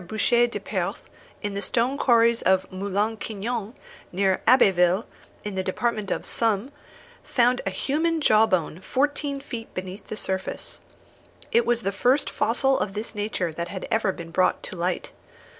Boucher 0.03 0.47
de 0.47 0.59
Perthes, 0.59 1.03
in 1.43 1.53
the 1.53 1.61
stone 1.61 1.95
quarries 1.95 2.41
of 2.41 2.65
Moulin 2.71 3.17
Quignon, 3.17 3.75
near 4.11 4.41
Abbeville, 4.47 5.05
in 5.43 5.53
the 5.53 5.61
department 5.61 6.09
of 6.09 6.25
Somme, 6.25 6.71
found 7.23 7.61
a 7.67 7.69
human 7.69 8.19
jawbone 8.19 8.79
fourteen 8.79 9.39
feet 9.39 9.71
beneath 9.75 10.07
the 10.07 10.17
surface. 10.17 10.81
It 11.51 11.67
was 11.67 11.83
the 11.83 11.91
first 11.91 12.31
fossil 12.31 12.79
of 12.79 12.93
this 12.93 13.13
nature 13.13 13.53
that 13.53 13.67
had 13.67 13.87
ever 13.91 14.11
been 14.11 14.31
brought 14.31 14.63
to 14.63 14.75
light. 14.75 15.11